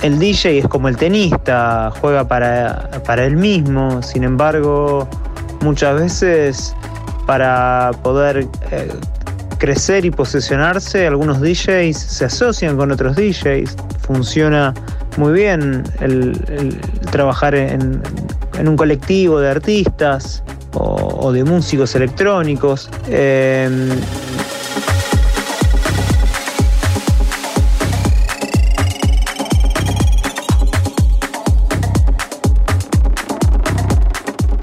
[0.00, 4.00] el DJ es como el tenista, juega para, para él mismo.
[4.00, 5.06] Sin embargo,
[5.60, 6.74] muchas veces
[7.26, 8.88] para poder eh,
[9.58, 13.76] crecer y posicionarse, algunos DJs se asocian con otros DJs.
[14.00, 14.74] Funciona
[15.16, 16.78] muy bien el,
[17.10, 18.02] trabajar en,
[18.58, 20.42] en, un colectivo de artistas
[20.74, 22.90] o, o de músicos electrónicos.
[23.08, 23.68] Eh,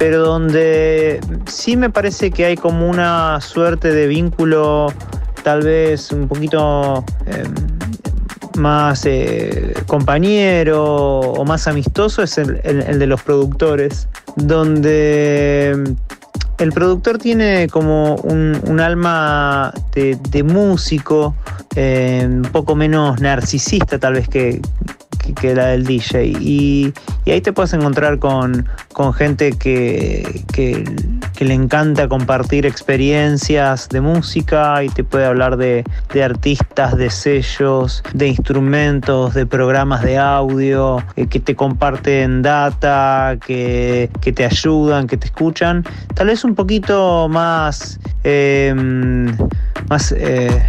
[0.04, 4.92] pero donde sí me parece que hay como una suerte de vínculo
[5.44, 7.46] tal vez un poquito eh,
[8.58, 15.96] más eh, compañero o más amistoso es el, de los productores, donde
[16.58, 21.34] el productor tiene como un, alma de, músico,
[21.78, 24.60] un poco menos narcisista tal vez que,
[25.34, 26.34] que, la del DJ.
[26.40, 26.94] Y,
[27.26, 30.84] ahí te puedes encontrar con, con gente que, que,
[31.44, 38.02] le encanta compartir experiencias de música y te puede hablar de, de artistas, de sellos,
[38.14, 45.08] de instrumentos, de programas de audio, eh, que te comparten data, que, que te ayudan,
[45.08, 45.84] que te escuchan.
[46.14, 48.00] Tal vez un poquito más...
[48.24, 48.74] Eh,
[49.90, 50.64] más eh,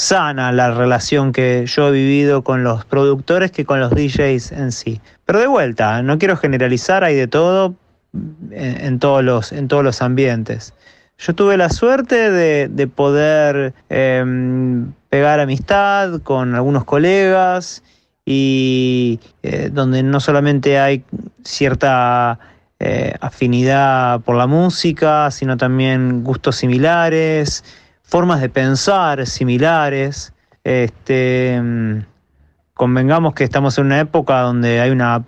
[0.00, 4.72] sana la relación que yo he vivido con los productores que con los DJs en
[4.72, 5.00] sí.
[5.26, 7.74] Pero de vuelta, no quiero generalizar, hay de todo
[8.50, 10.74] en, todos, los, en todos los ambientes.
[11.18, 14.24] Yo tuve la suerte de, de poder eh,
[15.10, 17.82] pegar amistad con algunos colegas
[18.24, 21.04] y eh, donde no solamente hay
[21.44, 22.38] cierta
[22.78, 27.64] eh, afinidad por la música, sino también gustos similares,
[28.10, 30.32] formas de pensar similares.
[30.64, 31.58] Este,
[32.74, 35.22] convengamos que estamos en una época donde hay un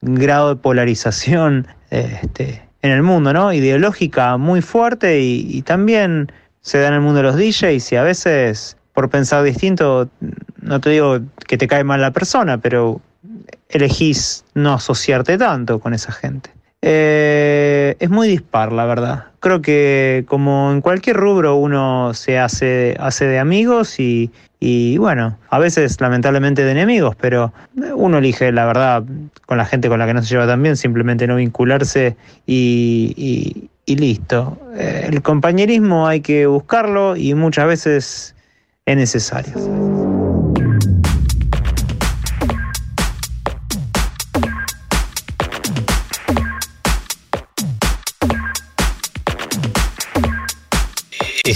[0.00, 3.52] grado de polarización este, en el mundo, ¿no?
[3.52, 7.96] Ideológica muy fuerte y, y, también se da en el mundo de los DJs y
[7.96, 10.08] a veces por pensar distinto,
[10.60, 13.00] no te digo que te cae mal la persona, pero
[13.68, 16.50] elegís no asociarte tanto con esa gente.
[16.84, 19.26] Eh, es muy dispar, la verdad.
[19.38, 24.30] Creo que como en cualquier rubro uno se hace, hace de amigos y,
[24.98, 27.52] bueno, a veces lamentablemente de enemigos, pero
[27.94, 29.04] uno elige, la verdad,
[29.46, 32.16] con la gente con la que no se lleva tan bien, simplemente no vincularse
[32.46, 34.58] y, y, y listo.
[34.76, 38.34] Eh, el compañerismo hay que buscarlo y muchas veces
[38.86, 40.01] es necesario.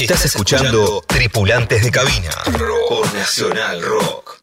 [0.03, 4.36] Estás escuchando Tripulantes de Cabina por Nacional Rock.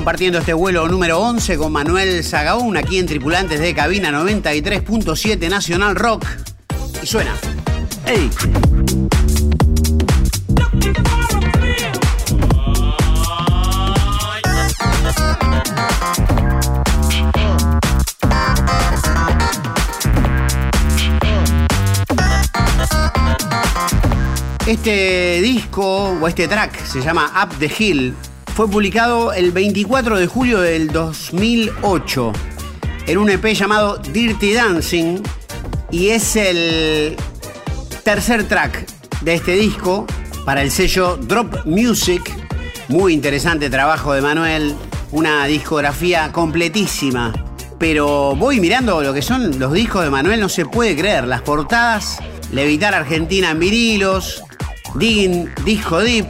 [0.00, 5.94] Compartiendo este vuelo número 11 con Manuel Sagaún aquí en Tripulantes de Cabina 93.7 Nacional
[5.94, 6.24] Rock.
[7.02, 7.34] Y suena.
[24.66, 28.14] Este disco o este track se llama Up the Hill.
[28.60, 32.32] Fue publicado el 24 de julio del 2008
[33.06, 35.22] en un EP llamado Dirty Dancing
[35.90, 37.16] y es el
[38.04, 38.86] tercer track
[39.22, 40.04] de este disco
[40.44, 42.20] para el sello Drop Music.
[42.88, 44.76] Muy interesante trabajo de Manuel,
[45.10, 47.32] una discografía completísima.
[47.78, 51.26] Pero voy mirando lo que son los discos de Manuel, no se puede creer.
[51.26, 52.18] Las portadas,
[52.52, 54.44] Levitar Argentina en vinilos,
[54.96, 56.26] Digging Disco Deep,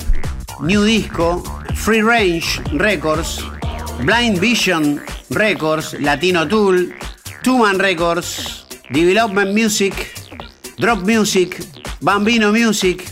[0.61, 3.43] New Disco, Free Range Records,
[4.05, 5.01] Blind Vision
[5.31, 6.95] Records, Latino Tool,
[7.43, 9.95] Two Man Records, Development Music,
[10.77, 11.65] Drop Music,
[12.01, 13.11] Bambino Music.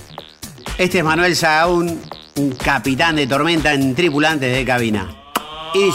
[0.77, 1.99] Este es Manuel Sagaún,
[2.37, 5.17] un capitán de tormenta en tripulantes de cabina.
[5.73, 5.91] Y.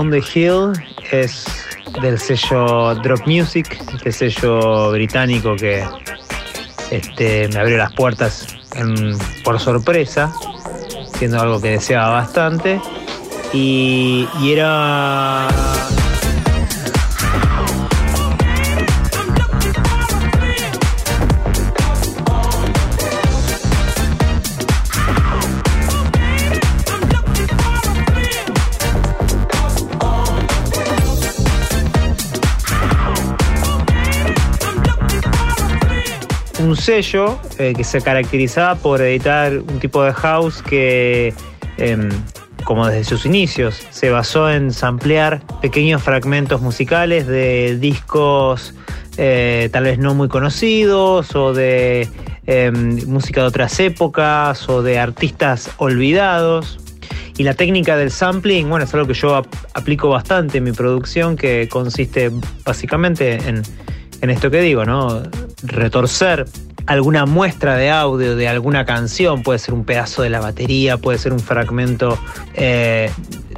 [0.00, 0.72] on the Hill
[1.10, 1.44] es
[2.00, 5.84] del sello Drop Music, este sello británico que
[6.90, 8.46] este, me abrió las puertas
[9.44, 10.32] por sorpresa,
[11.18, 12.80] siendo algo que deseaba bastante.
[13.52, 15.49] Y era.
[36.62, 41.34] Un sello eh, que se caracterizaba por editar un tipo de house que,
[41.78, 42.08] em,
[42.64, 48.74] como desde sus inicios, se basó en samplear pequeños fragmentos musicales de discos
[49.16, 52.08] eh, tal vez no muy conocidos o de
[52.46, 56.78] em, música de otras épocas o de artistas olvidados.
[57.36, 60.72] Y la técnica del sampling, bueno, es algo que yo ap- aplico bastante en mi
[60.72, 62.30] producción, que consiste
[62.66, 63.62] básicamente en,
[64.20, 65.22] en esto que digo, ¿no?
[65.62, 66.46] Retorcer
[66.86, 71.18] alguna muestra de audio de alguna canción, puede ser un pedazo de la batería, puede
[71.18, 72.18] ser un fragmento
[72.54, 73.10] eh,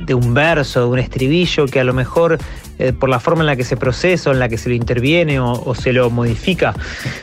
[0.05, 2.39] de un verso, de un estribillo, que a lo mejor
[2.79, 4.75] eh, por la forma en la que se procesa, o en la que se lo
[4.75, 6.75] interviene o, se lo modifica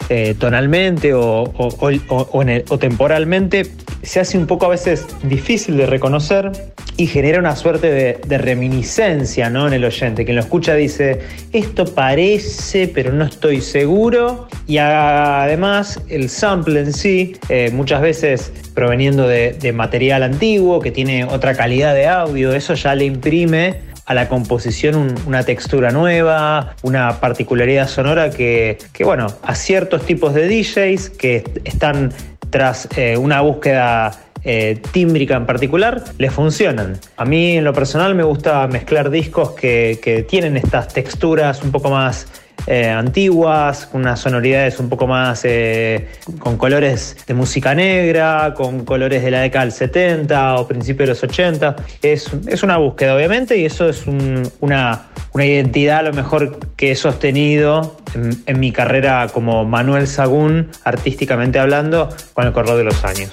[0.09, 3.67] eh, tonalmente o, o- temporalmente,
[4.03, 6.51] se hace un poco a veces difícil de reconocer
[6.97, 9.67] y genera una suerte de, reminiscencia ¿no?
[9.67, 10.25] en el oyente.
[10.25, 11.21] Quien lo escucha dice,
[11.53, 14.47] esto parece, pero no estoy seguro.
[14.67, 18.51] Y además el sample en sí, eh, muchas veces
[18.84, 24.13] proveniendo de, material antiguo, que tiene otra calidad de audio, eso ya le imprime a
[24.13, 30.34] la composición un- una textura nueva, una particularidad sonora que, que, bueno, a ciertos tipos
[30.34, 32.13] de DJs que est- están
[32.49, 34.11] tras eh, una búsqueda
[34.45, 36.97] eh, tímbrica en particular, les funcionan.
[37.17, 41.71] A mí en lo personal me gusta mezclar discos que, que tienen estas texturas un
[41.73, 42.27] poco más
[42.68, 46.07] eh, antiguas, con unas sonoridades un poco más eh,
[46.39, 51.14] con colores de música negra, con colores de la década del 70 o principios de
[51.14, 51.76] los 80.
[52.01, 56.60] Es, es una búsqueda, obviamente, y eso es un- una, una identidad a lo mejor
[56.76, 62.76] que he sostenido en, en mi carrera como Manuel Sagún, artísticamente hablando, con el correr
[62.76, 63.32] de los años.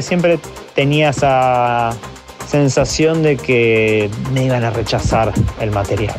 [0.00, 0.38] Siempre
[0.74, 1.90] tenía esa
[2.46, 6.16] sensación de que me iban a rechazar el material.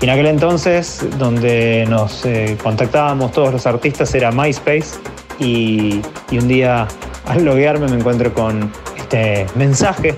[0.00, 4.98] Y en aquel entonces, donde nos eh, contactábamos todos los artistas, era MySpace.
[5.38, 6.00] Y,
[6.32, 6.86] un día,
[7.26, 10.14] al loguearme, me encuentro con este mensaje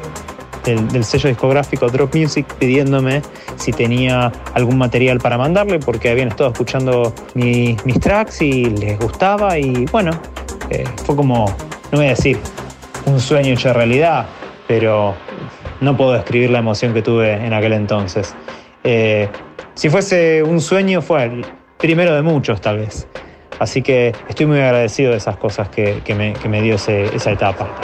[0.64, 3.22] del, sello discográfico Drop Music pidiéndome
[3.56, 8.98] si tenía algún material para mandarle, porque habían estado escuchando mi- mis tracks y les
[8.98, 9.58] gustaba.
[9.58, 10.10] Y bueno,
[10.70, 11.46] eh, fue como,
[11.92, 12.38] no voy a decir
[13.06, 14.26] un sueño hecho realidad,
[14.66, 15.14] pero
[15.80, 18.34] no puedo describir la emoción que tuve en aquel entonces.
[18.84, 19.28] Eh,
[19.78, 21.46] si fuese un sueño, fue el
[21.78, 23.08] primero de muchos, tal vez.
[23.60, 27.14] Así que estoy muy agradecido de esas cosas que, que me, que me dio ese-
[27.14, 27.76] esa etapa.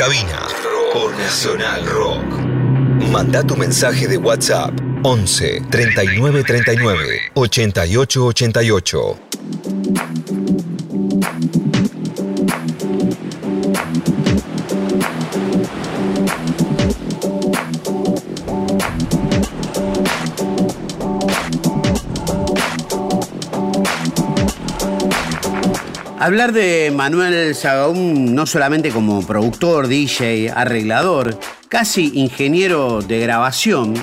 [0.00, 0.48] Cabina
[0.94, 2.24] por Nacional Rock.
[3.12, 4.72] Manda tu mensaje de WhatsApp
[5.02, 9.29] 11 39 39 88 88.
[26.20, 33.94] Hablar de Manuel Sagaún no solamente como productor, DJ, arreglador, casi ingeniero de grabación,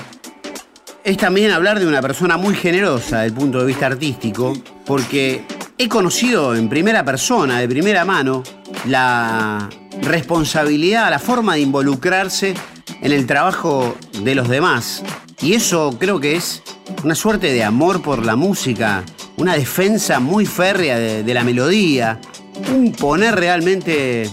[1.04, 4.54] es también hablar de una persona muy generosa desde el punto de vista artístico,
[4.84, 5.46] porque
[5.78, 8.42] he conocido en primera persona, de primera mano,
[8.88, 9.70] la
[10.02, 12.56] responsabilidad, la forma de involucrarse
[13.00, 15.04] en el trabajo de los demás.
[15.40, 16.64] Y eso creo que es
[17.04, 19.04] una suerte de amor por la música,
[19.38, 22.20] una defensa muy férrea de, la melodía,
[22.74, 24.30] un poner realmente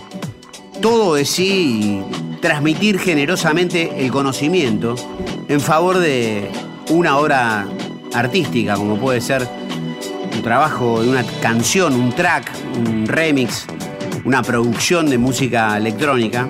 [0.81, 4.95] todo de sí y transmitir generosamente el conocimiento
[5.49, 6.51] en favor de
[6.89, 7.67] una obra
[8.15, 9.47] artística, como puede ser
[10.35, 12.51] un trabajo de una canción, un track,
[12.87, 13.67] un remix,
[14.25, 16.49] una producción de música electrónica.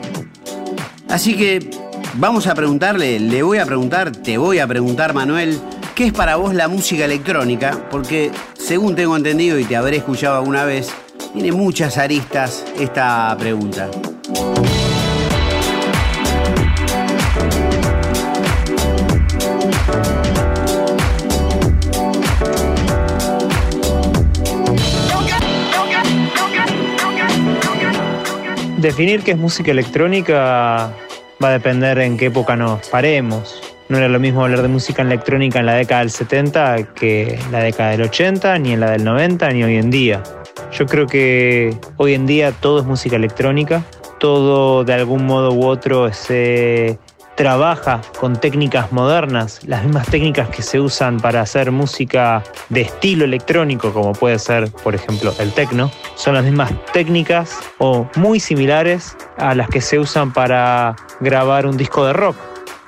[1.08, 1.70] Así que
[2.14, 5.58] vamos a preguntarle, le voy a preguntar, te voy a preguntar, Manuel,
[5.94, 7.88] ¿qué es para vos la música electrónica?
[7.90, 10.92] Porque según tengo entendido y te habré escuchado alguna vez,
[11.32, 13.88] tiene muchas aristas esta pregunta.
[28.78, 30.92] Definir qué es música electrónica
[31.42, 33.63] va a depender en qué época nos paremos.
[33.88, 37.52] No era lo mismo hablar de música electrónica en la década del 70 que en
[37.52, 40.22] la década del 80, ni en la del 90, ni hoy en día.
[40.72, 43.84] Yo creo que hoy en día todo es música electrónica,
[44.18, 46.98] todo de algún modo u otro se
[47.36, 53.24] trabaja con técnicas modernas, las mismas técnicas que se usan para hacer música de estilo
[53.24, 59.16] electrónico, como puede ser, por ejemplo, el techno, son las mismas técnicas o muy similares
[59.36, 62.36] a las que se usan para grabar un disco de rock.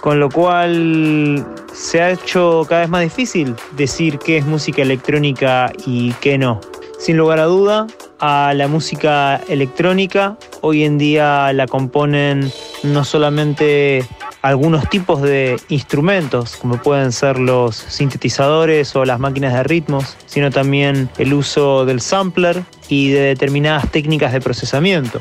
[0.00, 5.72] Con lo cual se ha hecho cada vez más difícil decir qué es música electrónica
[5.84, 6.60] y qué no.
[6.98, 7.86] Sin lugar a duda,
[8.18, 12.50] a la música electrónica hoy en día la componen
[12.82, 14.04] no solamente
[14.42, 20.50] algunos tipos de instrumentos, como pueden ser los sintetizadores o las máquinas de ritmos, sino
[20.50, 25.20] también el uso del sampler y de determinadas técnicas de procesamiento.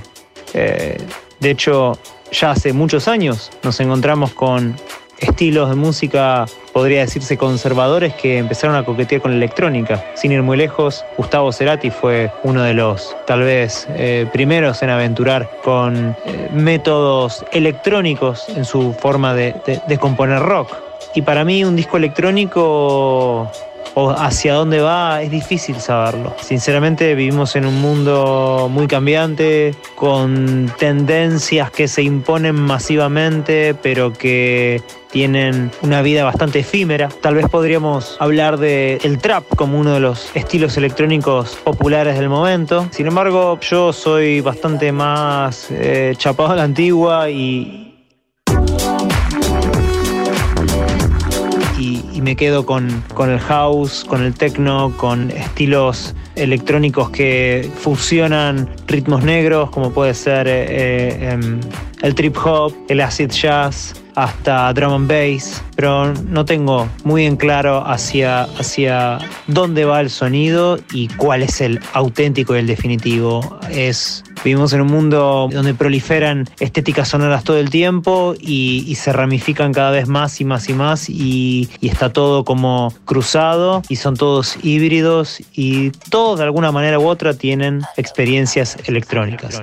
[0.54, 0.98] Eh,
[1.40, 1.98] de hecho,
[2.32, 4.76] ya hace muchos años nos encontramos con
[5.20, 10.04] estilos de música, podría decirse conservadores, que empezaron a coquetear con la electrónica.
[10.16, 14.90] Sin ir muy lejos, Gustavo Cerati fue uno de los tal vez eh, primeros en
[14.90, 20.76] aventurar con eh, métodos electrónicos en su forma de, de, de componer rock.
[21.14, 23.50] Y para mí un disco electrónico
[23.94, 26.36] o hacia dónde va es difícil saberlo.
[26.42, 34.82] Sinceramente vivimos en un mundo muy cambiante, con tendencias que se imponen masivamente, pero que
[35.12, 37.08] tienen una vida bastante efímera.
[37.22, 42.28] Tal vez podríamos hablar de el trap como uno de los estilos electrónicos populares del
[42.28, 42.88] momento.
[42.92, 47.85] Sin embargo, yo soy bastante más eh, chapado a la antigua y,
[52.26, 59.24] me quedo con, con, el house, con el techno, con estilos electrónicos que fusionan ritmos
[59.24, 61.60] negros, como puede ser eh, eh,
[62.02, 67.36] el trip hop, el acid jazz, hasta drum and bass, pero no tengo muy en
[67.36, 73.60] claro hacia, hacia dónde va el sonido y cuál es el auténtico y el definitivo.
[73.70, 79.74] Es, vivimos en un mundo donde proliferan estéticas sonoras todo el tiempo y, se ramifican
[79.74, 84.16] cada vez más y más y más y, y, está todo como cruzado y son
[84.16, 89.62] todos híbridos y todos de alguna manera u otra tienen experiencias electrónicas.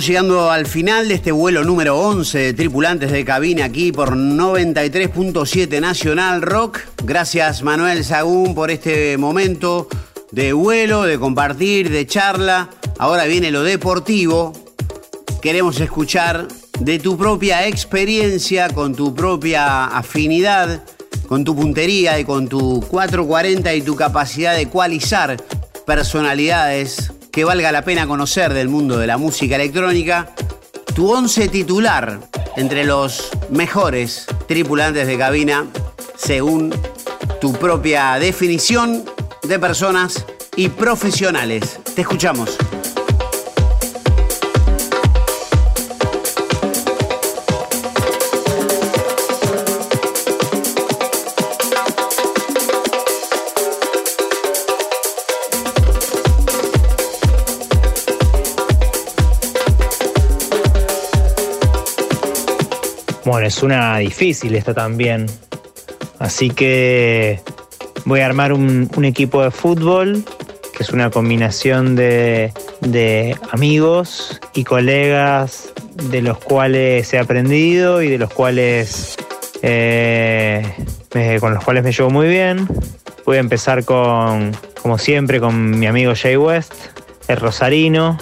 [0.00, 5.80] Llegando al final de este vuelo número 11 de tripulantes de cabina aquí por 93.7
[5.80, 6.80] Nacional Rock.
[7.04, 9.86] Gracias Manuel Sagún por este momento
[10.32, 12.70] de vuelo, de compartir, de charla.
[12.98, 14.52] Ahora viene lo deportivo.
[15.40, 16.48] Queremos escuchar
[16.80, 20.82] de tu propia experiencia, con tu propia afinidad,
[21.28, 25.36] con tu puntería y con tu 440 y tu capacidad de ecualizar
[25.86, 30.30] personalidades que valga la pena conocer del mundo de la música electrónica,
[30.94, 32.20] tu once titular
[32.56, 35.66] entre los mejores tripulantes de cabina
[36.16, 36.72] según
[37.40, 39.04] tu propia definición
[39.42, 40.24] de personas
[40.54, 41.80] y profesionales.
[41.96, 42.56] Te escuchamos.
[63.24, 65.26] Bueno, es una difícil esta también.
[66.18, 67.40] Así que
[68.04, 70.24] voy a armar un, equipo de fútbol,
[70.76, 78.08] que es una combinación de, de amigos y colegas de los cuales he aprendido y
[78.08, 79.16] de los cuales
[79.62, 80.74] eh,
[81.40, 82.68] con los cuales me llevo muy bien.
[83.24, 84.52] Voy a empezar con,
[84.82, 86.74] como siempre, con mi amigo Jay West,
[87.28, 88.18] el rosarino.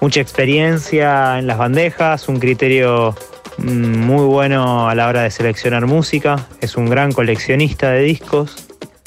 [0.00, 3.14] Mucha experiencia en las bandejas, un criterio
[3.58, 6.46] muy bueno a la hora de seleccionar música.
[6.60, 8.66] Es un gran coleccionista de discos,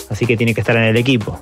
[0.09, 1.41] así que tiene que estar en el equipo.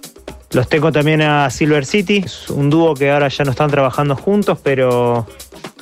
[0.52, 4.60] Los tengo también a Silver City, un dúo que ahora ya no están trabajando juntos,
[4.64, 5.28] pero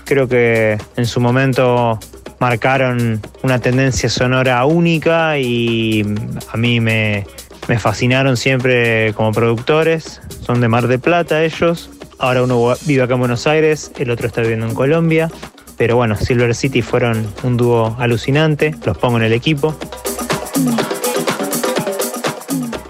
[0.05, 1.99] creo que en su momento
[2.39, 6.03] marcaron una tendencia sonora única y
[6.51, 7.26] a mí me,
[7.67, 10.21] me fascinaron siempre como productores.
[10.45, 11.89] Son de Mar de Plata ellos.
[12.19, 15.30] Ahora uno vive acá en Buenos Aires, el otro está viviendo en Colombia.
[15.78, 19.76] Pero bueno, Silver City fueron un dúo alucinante, los pongo en el equipo.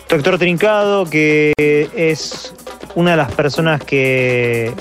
[0.09, 1.53] Doctor Trincado, que
[1.95, 2.53] es
[2.95, 4.71] una de las personas que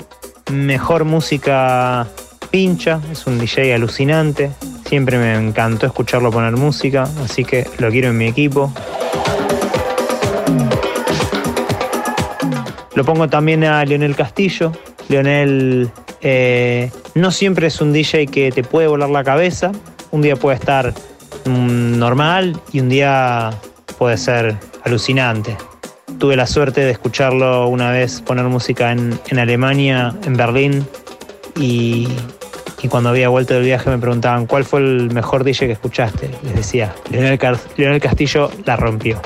[0.51, 2.07] mejor música
[2.51, 4.51] pincha, es un DJ alucinante.
[4.87, 8.71] Siempre me encantó escucharlo poner música, así que lo quiero en mi equipo.
[12.93, 14.71] Lo pongo también a Leonel Castillo.
[15.09, 15.89] Leonel
[16.23, 19.71] eh, no siempre es un DJ que te puede volar la cabeza.
[20.11, 20.93] Un día puede estar
[21.45, 23.51] mm, normal y un día
[23.97, 25.57] puede ser alucinante.
[26.17, 30.87] Tuve la suerte de escucharlo una vez poner música en, en Alemania, en Berlín,
[31.55, 32.07] y,
[32.81, 36.29] y cuando había vuelto del viaje me preguntaban cuál fue el mejor DJ que escuchaste.
[36.43, 39.21] Les decía, Leonel, Castillo la rompió.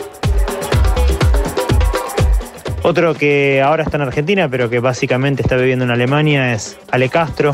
[2.88, 7.10] Otro que ahora está en Argentina, pero que básicamente está viviendo en Alemania, es Ale
[7.10, 7.54] Castro.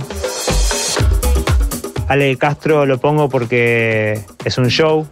[2.08, 5.08] Ale Castro lo pongo porque es un show,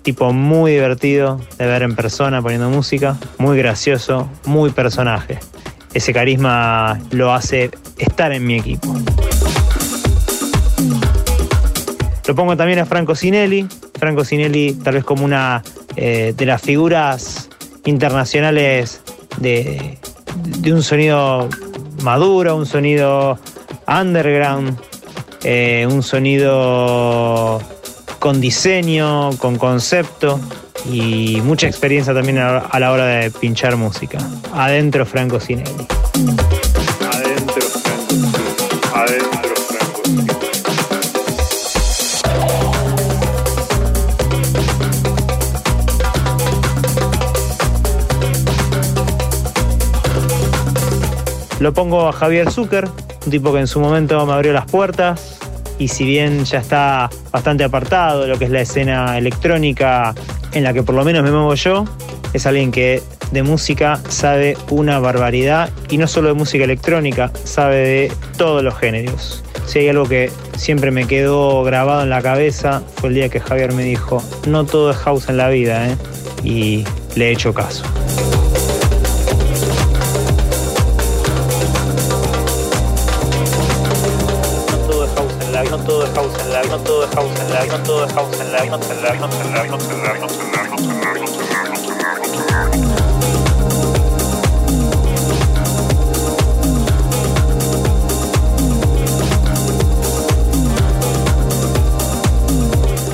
[0.00, 5.38] tipo muy divertido de ver en persona poniendo música, muy gracioso, muy personaje.
[5.92, 8.96] Ese carisma lo hace estar en mi equipo.
[12.26, 13.68] Lo pongo también a Franco Sinelli.
[13.98, 15.62] Franco Sinelli tal vez como una
[15.96, 17.50] eh, de las figuras
[17.84, 19.02] internacionales
[19.38, 19.98] de,
[20.58, 21.48] de un sonido
[22.02, 23.38] maduro, un sonido
[23.86, 24.78] underground,
[25.44, 27.60] eh, un sonido
[28.18, 30.40] con diseño, con concepto
[30.90, 34.18] y mucha experiencia también a, la hora de pinchar música.
[34.52, 35.86] Adentro Franco Sinelli.
[51.60, 52.86] Lo pongo a Javier Zucker,
[53.24, 55.38] un tipo que en su momento me abrió las puertas
[55.78, 60.14] y si bien ya está bastante apartado de lo que es la escena electrónica
[60.52, 61.84] en la que por lo menos me muevo yo,
[62.32, 67.76] es alguien que de música sabe una barbaridad y no solo de música electrónica, sabe
[67.76, 69.42] de todos los géneros.
[69.66, 73.40] Si hay algo que siempre me quedó grabado en la cabeza fue el día que
[73.40, 75.96] Javier me dijo, no todo es house en la vida, ¿eh?
[76.44, 76.84] y
[77.16, 77.82] le he hecho caso.
[85.86, 88.38] Todo es house la vida, no todo es house la vida, no todo es house
[88.38, 90.36] la vida, no todo no todo no todo no todo.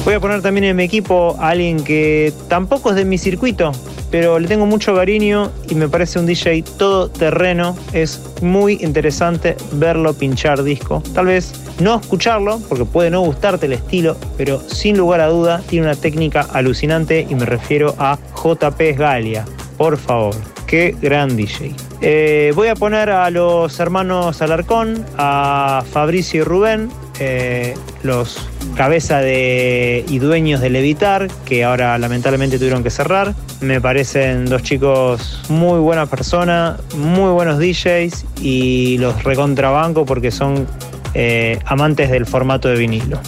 [0.05, 3.73] Voy a poner también en mi equipo a alguien que tampoco es de mi circuito,
[4.13, 7.75] pero le tengo mucho cariño y me parece un DJ todo terreno.
[7.95, 11.03] Es muy interesante verlo pinchar disco.
[11.15, 15.63] Tal vez no escucharlo, porque puede no gustarte el estilo, pero sin lugar a duda
[15.67, 19.47] tiene una técnica alucinante y me refiero a JP Galia.
[19.79, 20.35] Por favor,
[20.67, 21.75] qué gran DJ.
[22.03, 29.19] Eh, voy a poner a los hermanos Alarcón, a Fabricio y Rubén, eh, los cabeza
[29.19, 33.35] de, y dueños de Levitar, que ahora lamentablemente tuvieron que cerrar.
[33.61, 40.67] Me parecen dos chicos muy buenas personas, muy buenos DJs y los recontrabanco porque son
[41.15, 43.21] eh, amantes del formato de vinilo.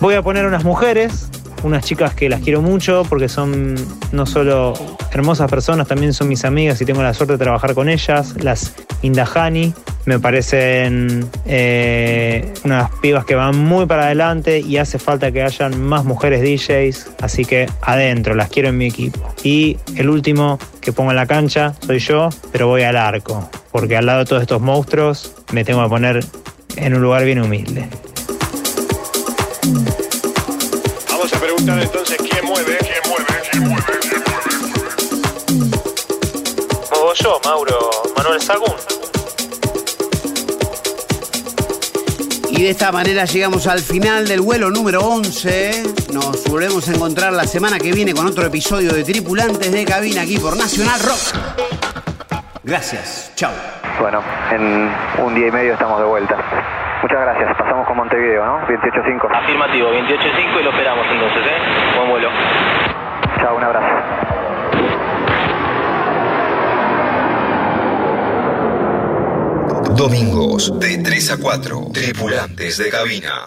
[0.00, 1.28] Voy a poner unas mujeres,
[1.64, 3.74] unas chicas que las quiero mucho porque son
[4.12, 4.74] no solo
[5.10, 8.74] hermosas personas, también son mis amigas y tengo la suerte de trabajar con ellas, las
[9.02, 9.74] Indahani.
[10.06, 15.82] Me parecen eh, unas pibas que van muy para adelante y hace falta que hayan
[15.82, 19.34] más mujeres DJs, así que adentro, las quiero en mi equipo.
[19.42, 23.96] Y el último que pongo en la cancha soy yo, pero voy al arco, porque
[23.96, 26.24] al lado de todos estos monstruos me tengo que poner
[26.76, 27.88] en un lugar bien humilde.
[31.10, 34.36] Vamos a preguntar entonces quién mueve, quién mueve, quién mueve, quién mueve.
[36.92, 37.90] Muevo yo, Mauro.
[38.16, 38.95] Manuel Sagún.
[42.56, 45.82] Y de esta manera llegamos al final del vuelo número 11.
[46.14, 50.22] Nos volvemos a encontrar la semana que viene con otro episodio de Tripulantes de Cabina
[50.22, 52.00] aquí por Nacional Rock.
[52.64, 53.32] Gracias.
[53.36, 53.52] Chao.
[54.00, 54.90] Bueno, en
[55.22, 56.36] un día y medio estamos de vuelta.
[57.02, 57.56] Muchas gracias.
[57.58, 58.66] Pasamos con Montevideo, ¿no?
[58.66, 59.36] 28.5.
[59.36, 61.96] Afirmativo, 28.5 y lo esperamos entonces, ¿eh?
[61.96, 62.30] Buen vuelo.
[63.38, 64.25] Chao, un abrazo.
[69.96, 71.90] Domingos de 3 a 4.
[71.94, 73.44] Tripulantes de cabina.